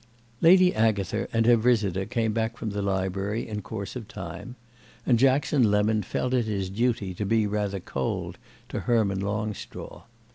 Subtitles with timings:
[0.41, 4.55] Lady Agatha and her visitor came back from the library in course of time,
[5.05, 10.01] and Jackson Lemon felt it his duty to be rather cold to Herman Longstraw.